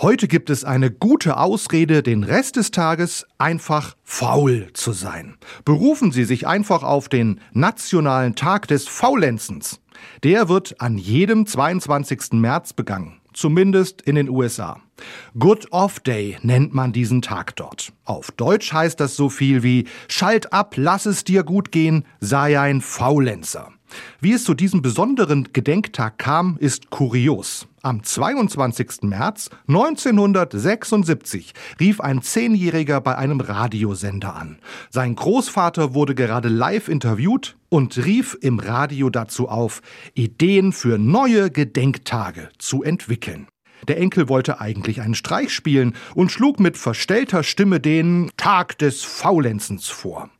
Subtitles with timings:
[0.00, 5.36] Heute gibt es eine gute Ausrede, den Rest des Tages einfach faul zu sein.
[5.64, 9.80] Berufen Sie sich einfach auf den Nationalen Tag des Faulenzens.
[10.22, 12.34] Der wird an jedem 22.
[12.34, 14.80] März begangen, zumindest in den USA.
[15.38, 17.92] Good Off Day nennt man diesen Tag dort.
[18.04, 22.58] Auf Deutsch heißt das so viel wie Schalt ab, lass es dir gut gehen, sei
[22.58, 23.72] ein Faulenzer.
[24.20, 27.66] Wie es zu diesem besonderen Gedenktag kam, ist kurios.
[27.82, 29.02] Am 22.
[29.02, 34.58] März 1976 rief ein Zehnjähriger bei einem Radiosender an.
[34.90, 39.80] Sein Großvater wurde gerade live interviewt und rief im Radio dazu auf,
[40.14, 43.46] Ideen für neue Gedenktage zu entwickeln.
[43.86, 49.04] Der Enkel wollte eigentlich einen Streich spielen und schlug mit verstellter Stimme den Tag des
[49.04, 50.30] Faulenzens vor.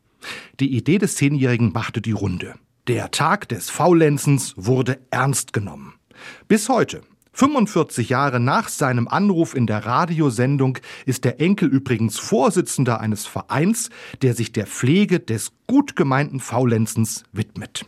[0.60, 2.54] Die Idee des Zehnjährigen machte die Runde.
[2.88, 5.94] Der Tag des Faulenzens wurde ernst genommen.
[6.48, 13.00] Bis heute, 45 Jahre nach seinem Anruf in der Radiosendung ist der Enkel übrigens Vorsitzender
[13.00, 13.90] eines Vereins,
[14.22, 17.86] der sich der Pflege des gut gemeinten Faulenzens widmet.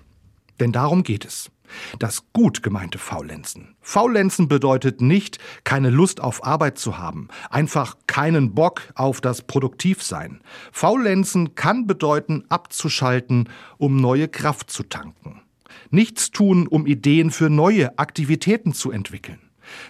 [0.60, 1.50] Denn darum geht es.
[1.98, 3.76] Das gut gemeinte Faulenzen.
[3.80, 10.40] Faulenzen bedeutet nicht, keine Lust auf Arbeit zu haben, einfach keinen Bock auf das Produktivsein.
[10.72, 13.48] Faulenzen kann bedeuten, abzuschalten,
[13.78, 15.42] um neue Kraft zu tanken.
[15.90, 19.38] Nichts tun, um Ideen für neue Aktivitäten zu entwickeln.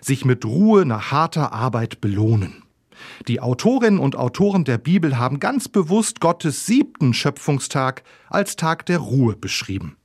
[0.00, 2.62] Sich mit Ruhe nach harter Arbeit belohnen.
[3.28, 8.98] Die Autorinnen und Autoren der Bibel haben ganz bewusst Gottes siebten Schöpfungstag als Tag der
[8.98, 9.96] Ruhe beschrieben.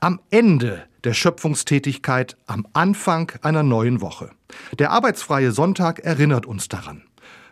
[0.00, 4.30] Am Ende der Schöpfungstätigkeit, am Anfang einer neuen Woche.
[4.78, 7.02] Der arbeitsfreie Sonntag erinnert uns daran.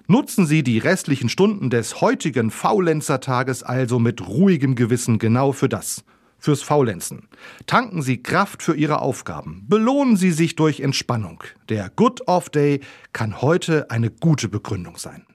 [0.07, 6.05] Nutzen Sie die restlichen Stunden des heutigen Faulenzertages also mit ruhigem Gewissen genau für das,
[6.39, 7.29] fürs Faulenzen.
[7.67, 9.67] Tanken Sie Kraft für Ihre Aufgaben.
[9.69, 11.45] Belohnen Sie sich durch Entspannung.
[11.69, 12.81] Der Good Off Day
[13.13, 15.27] kann heute eine gute Begründung sein.